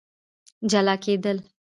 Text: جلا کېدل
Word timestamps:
جلا 0.71 0.95
کېدل 1.05 1.41